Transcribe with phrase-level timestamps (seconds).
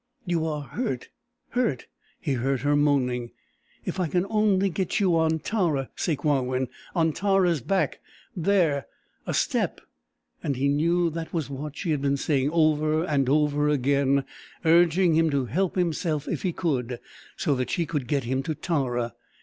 [0.25, 1.09] "You are hurt
[1.49, 1.85] hurt"
[2.19, 3.29] he heard her moaning.
[3.85, 7.99] "If I can only get you on Tara, Sakewawin, on Tara's back
[8.35, 8.87] there
[9.27, 9.79] a step...."
[10.41, 14.23] and he knew that was what she had been saying over and over again,
[14.65, 16.99] urging him to help himself if he could,
[17.37, 19.13] so that she could get him to Tara.